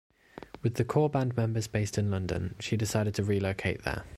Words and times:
With 0.63 0.77
the 0.77 0.83
core 0.83 1.11
band 1.11 1.37
members 1.37 1.67
based 1.67 1.95
in 1.95 2.09
London, 2.09 2.55
she 2.59 2.75
decided 2.75 3.13
to 3.13 3.23
relocate 3.23 3.83
there. 3.83 4.03